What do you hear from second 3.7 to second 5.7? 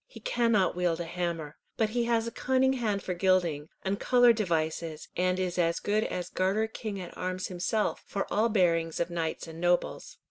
and coloured devices, and is